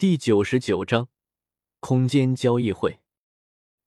[0.00, 1.08] 第九十九章
[1.78, 3.00] 空间交易会。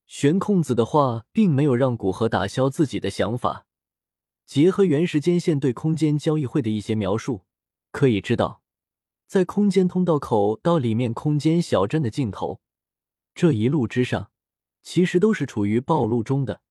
[0.05, 3.65] 玄空子的话并没有让古河打消自己的想法。
[4.45, 7.45] 结合原时间线对空间交易会的一些描述，
[7.91, 8.61] 可以知道，
[9.25, 12.61] 在空间通道口到里面空间小镇的尽头，
[13.33, 14.29] 这一路之上，
[14.83, 16.61] 其实都是处于暴露中的。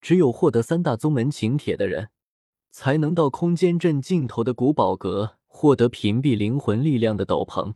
[0.00, 2.10] 只有获得三大宗门请帖的人，
[2.70, 7.74] 才能到空间镇尽头的古堡阁获得屏蔽灵魂力量的斗篷。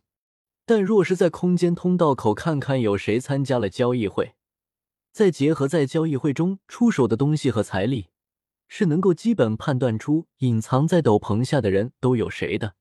[0.67, 4.35] 但若是在空间通道口看看有谁参加了交易会，
[5.13, 8.09] 再结合在交易会中出手的东西和财力，
[8.67, 12.77] 是能够基本判断出隐藏在斗篷下的人都有谁的。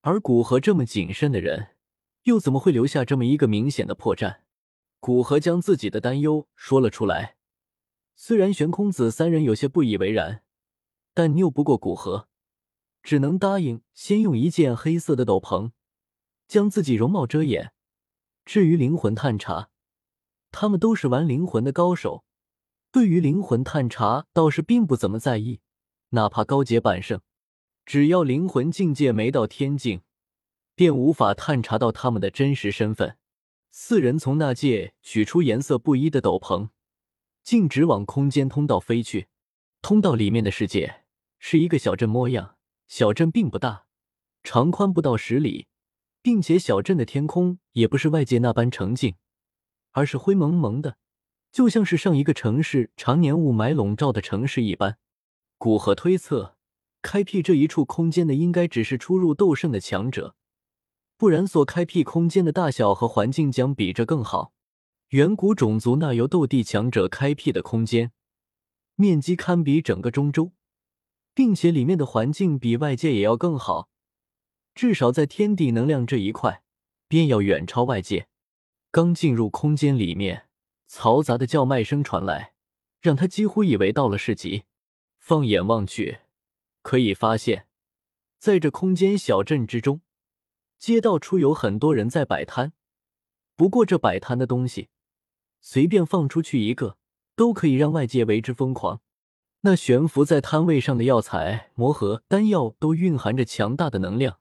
[0.00, 1.76] 而古河这么谨慎的人，
[2.24, 4.38] 又怎么会留下这么一个明显的破绽？
[4.98, 7.36] 古河将自己的担忧说了出来。
[8.16, 10.42] 虽然玄空子三人有些不以为然，
[11.14, 12.28] 但拗不过古河，
[13.02, 15.70] 只能答应先用一件黑色的斗篷
[16.50, 17.72] 将自己容貌遮掩。
[18.44, 19.70] 至于灵魂探查，
[20.50, 22.24] 他们都是玩灵魂的高手，
[22.90, 25.60] 对于灵魂探查倒是并不怎么在意。
[26.08, 27.20] 哪怕高阶半圣，
[27.86, 30.02] 只要灵魂境界没到天境，
[30.74, 33.16] 便无法探查到他们的真实身份。
[33.70, 36.70] 四人从那界取出颜色不一的斗篷。
[37.44, 39.28] 径直往空间通道飞去，
[39.80, 41.04] 通道里面的世界
[41.38, 42.56] 是一个小镇模样。
[42.88, 43.86] 小镇并不大，
[44.42, 45.68] 长宽不到十里，
[46.22, 49.14] 并且小镇的天空也不是外界那般澄净，
[49.92, 50.96] 而是灰蒙蒙的，
[51.50, 54.98] 就像是上一个城市常年雾霾笼罩的城市一般。
[55.58, 56.56] 古河推测，
[57.02, 60.34] 开辟这一处空间的应该只是初入斗圣的强者，
[61.18, 64.52] 不然所开辟空间的大小和环境将比这更好。
[65.10, 68.12] 远古种族那由斗帝强者开辟的空间，
[68.94, 70.52] 面积堪比整个中州，
[71.34, 73.89] 并且里面的环境比外界也要更好，
[74.74, 76.62] 至少在天地能量这一块，
[77.08, 78.28] 便要远超外界。
[78.90, 80.48] 刚进入空间里面，
[80.88, 82.54] 嘈杂的叫卖声传来，
[83.00, 84.64] 让他几乎以为到了市集。
[85.18, 86.20] 放眼望去，
[86.82, 87.66] 可以发现，
[88.38, 90.00] 在这空间小镇之中，
[90.78, 92.72] 街道处有很多人在摆摊，
[93.54, 94.88] 不过这摆摊的东西。
[95.60, 96.96] 随便放出去一个，
[97.36, 99.02] 都可以让外界为之疯狂。
[99.60, 104.39] 那悬浮在摊位上的药材、魔盒、丹药，都蕴含着强大的能量。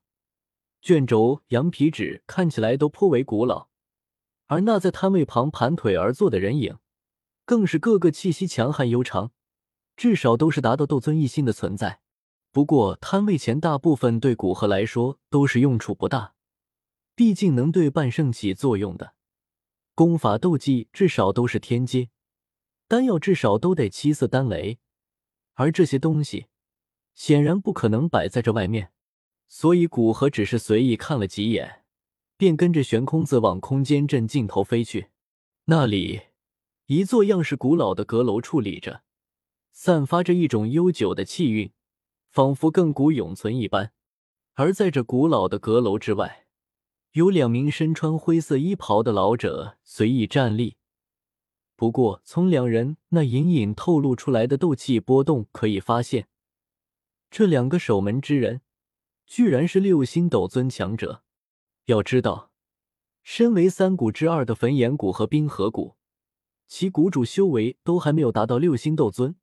[0.81, 3.67] 卷轴、羊皮纸看起来都颇为古老，
[4.47, 6.77] 而那在摊位旁盘腿而坐的人影，
[7.45, 9.31] 更是个个气息强悍悠长，
[9.97, 12.01] 至少都是达到斗尊一星的存在。
[12.51, 16.33] 不过摊位前大部分对古河来说都是用处不大，
[17.13, 19.13] 毕竟能对半圣起作用的。
[19.93, 22.09] 功法斗技至少都是天阶，
[22.87, 24.79] 丹药至少都得七色丹雷，
[25.53, 26.47] 而这些东西
[27.13, 28.93] 显然不可能摆在这外面，
[29.49, 31.83] 所以古河只是随意看了几眼，
[32.37, 35.09] 便跟着悬空子往空间阵尽头飞去。
[35.65, 36.21] 那里
[36.85, 39.01] 一座样式古老的阁楼矗立着，
[39.71, 41.71] 散发着一种悠久的气韵，
[42.29, 43.91] 仿佛亘古永存一般。
[44.53, 46.45] 而在这古老的阁楼之外，
[47.13, 50.77] 有两名身穿灰色衣袍的老者随意站立，
[51.75, 56.27] 不过从两人那隐隐透露出来的斗气波动可以发现，
[57.31, 58.61] 这两个守门之人
[59.29, 61.21] 居然是六星斗尊强者。
[61.85, 62.51] 要知道，
[63.21, 65.95] 身为三谷之二的焚炎谷和冰河谷，
[66.67, 69.35] 其谷主修为都还没有达到六星斗尊，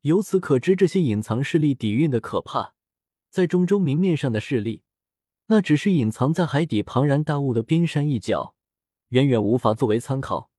[0.00, 2.74] 由此可知这些隐藏势力底蕴的可怕，
[3.30, 4.82] 在中州明面上的势力。
[5.46, 8.56] 那只是隐藏在海底庞然大物的冰山一角，
[9.10, 10.50] 远远无法作为参考。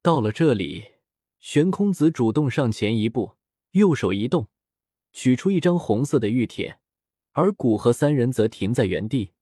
[0.00, 0.84] 到了这里，
[1.38, 3.32] 玄空子主动上前一步，
[3.72, 4.48] 右手一动，
[5.12, 6.78] 取出一张红色的玉帖，
[7.38, 9.32] 而古河三人则停在原地。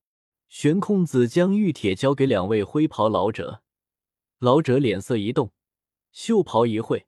[0.49, 3.63] 玄空子将玉帖交给两位灰袍老者，
[4.41, 5.53] 老者脸色一动，
[6.11, 7.07] 袖袍一挥，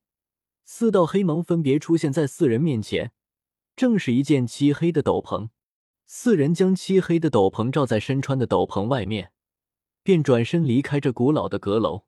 [0.65, 3.11] 四道黑芒分别出现在四人面前，
[3.75, 5.49] 正是一件漆黑的斗篷。
[6.07, 9.33] 四人将漆黑的斗篷罩在身穿的斗篷外面，
[10.05, 12.05] 便转身离开这古老的阁楼。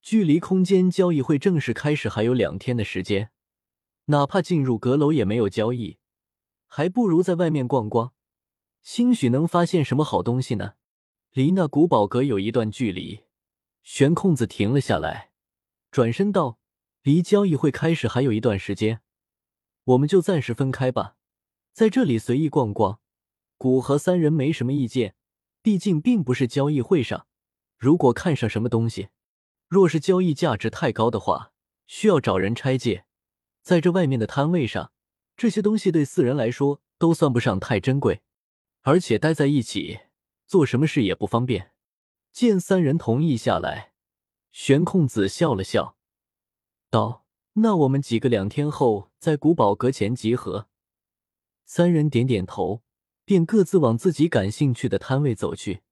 [0.00, 3.32] 距离空间交易会正式开始还有两天的时间，
[4.04, 5.98] 哪怕进入阁楼也没有交易，
[6.66, 8.12] 还不如在外面逛逛，
[8.82, 10.74] 兴许能发现什么好东西呢。
[11.32, 13.24] 离那古堡阁有一段距离，
[13.82, 15.30] 悬空子停了下来，
[15.90, 16.58] 转身道
[17.02, 19.00] ：“离交易会开始还有一段时间，
[19.84, 21.16] 我们就暂时分开吧，
[21.72, 23.00] 在这里随意逛逛。”
[23.56, 25.14] 古河三人没什么意见，
[25.62, 27.26] 毕竟并不是交易会上。
[27.78, 29.08] 如果看上什么东西，
[29.68, 31.52] 若是交易价值太高的话，
[31.86, 33.04] 需要找人拆借。
[33.62, 34.92] 在这外面的摊位上，
[35.36, 38.22] 这些东西对四人来说都算不上太珍贵，
[38.82, 40.00] 而且待在一起
[40.46, 41.72] 做什么事也不方便。
[42.32, 43.92] 见三人同意下来，
[44.52, 45.96] 玄空子笑了笑，
[46.90, 50.68] 道：“那我们几个两天后在古堡阁前集合。”
[51.66, 52.82] 三人点点头，
[53.24, 55.82] 便各自往自己感兴趣的摊位走去。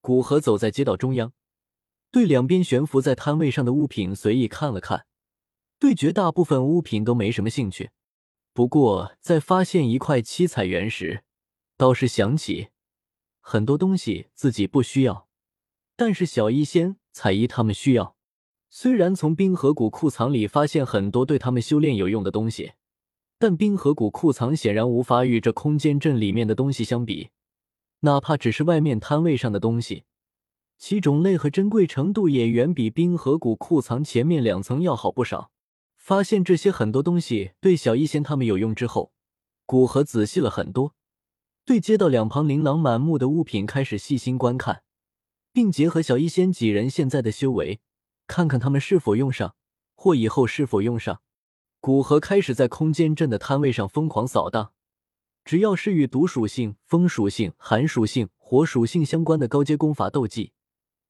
[0.00, 1.32] 古河走在街道中央，
[2.10, 5.06] 对两边悬浮在摊位上的物品随意看了看，
[5.78, 7.90] 对绝大部分物品都没什么兴趣。
[8.52, 11.22] 不过在发现一块七彩原石，
[11.76, 12.68] 倒是想起
[13.40, 15.28] 很多东西自己不需要。
[15.96, 18.16] 但是小医仙、彩衣他们需要。
[18.70, 22.72] 虽然从冰河谷库藏里发现很多对他们修炼有用的东西，
[23.38, 27.30] 但冰河谷库藏显然无法与这空间阵里面的东西相比。
[28.00, 30.04] 哪怕只是外面摊位上的东西，
[30.78, 35.50] 其种类和珍贵程度也远比冰河谷库藏前面两层要好不少。
[35.96, 39.12] 发现这些很多东西对小医仙他们有用之后，
[39.66, 40.94] 古河仔细了很多，
[41.64, 44.82] 对街道两旁琳琅满目的物品开始细心观看。
[45.54, 47.80] 并结合小医仙几人现在的修为，
[48.26, 49.54] 看看他们是否用上，
[49.94, 51.20] 或以后是否用上。
[51.78, 54.72] 古河开始在空间阵的摊位上疯狂扫荡，
[55.44, 60.52] 只要是与毒属性、风属性、寒属性、火属性相关的高阶功法斗技，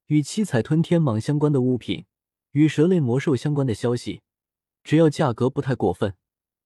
[0.06, 2.06] 与七彩吞天蟒相关的物品，
[2.50, 4.22] 与蛇类魔兽相关的消息，
[4.82, 6.14] 只要价格不太过分，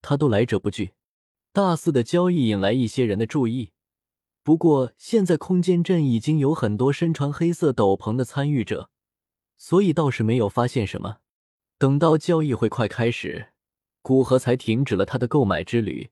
[0.01, 0.93] 他都来者不拒。
[1.53, 3.71] 大肆的交易引来一些人的注意。
[4.47, 8.89] 不过，现在空间阵已经有很多身穿黑色斗篷的参与者，
[9.57, 11.17] 所以倒是没有发现什么。
[11.77, 13.49] 等到交易会快开始，
[14.01, 16.11] 古河才停止了他的购买之旅。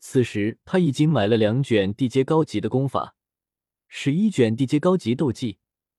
[0.00, 3.14] 此时，他已经买了两卷地阶高级的功法，
[3.86, 5.58] 十一卷地阶高级斗技，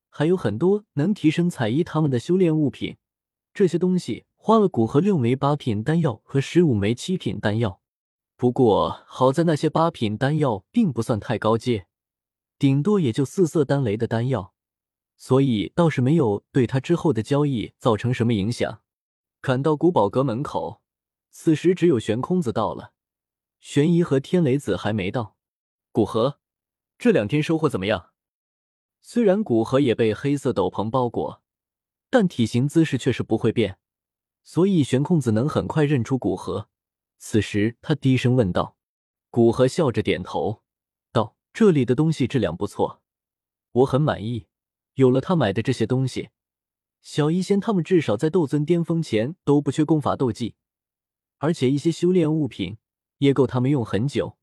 [0.09, 2.97] 还有很多能提升彩衣他们的修炼物品。
[3.53, 7.80] 这些东西花了古河六枚八品丹药和十五枚七品丹药。
[8.41, 11.85] 不过好在那些八品丹药并不算太高阶，
[12.57, 14.55] 顶多也就四色丹雷的丹药，
[15.15, 18.81] 所以倒是没有对他之后的交易造成什么影响。
[19.41, 20.81] 赶到古堡阁门口，
[21.29, 22.93] 此时只有玄空子到了，
[23.59, 25.35] 玄仪和天雷子还没到。
[25.91, 26.39] 古河，
[26.97, 28.09] 这两天收获怎么样？
[29.01, 31.43] 虽然古河也被黑色斗篷包裹，
[32.09, 33.77] 但体型姿势却是不会变，
[34.43, 36.69] 所以玄空子能很快认出古河。
[37.23, 38.75] 此时，他低声问道
[39.29, 40.63] ：“古河笑着点头，
[41.11, 43.03] 道：‘这里的东西质量不错，
[43.73, 44.47] 我很满意。
[44.95, 46.29] 有了他买的这些东西，
[47.03, 50.55] 小医仙他们至少在斗尊巅峰前都不缺功法斗技，
[51.37, 52.79] 而且一些修炼物品
[53.19, 54.35] 也够他们用很久。’